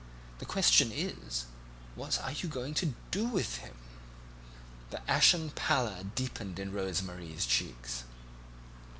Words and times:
The 0.39 0.47
question 0.47 0.91
is: 0.91 1.45
What 1.93 2.19
are 2.19 2.31
you 2.31 2.49
going 2.49 2.73
to 2.73 2.95
do 3.11 3.23
with 3.25 3.57
him?" 3.57 3.75
The 4.89 5.07
ashen 5.07 5.51
pallor 5.51 6.05
deepened 6.15 6.57
in 6.57 6.71
Rose 6.73 7.03
Marie's 7.03 7.45
cheeks. 7.45 8.03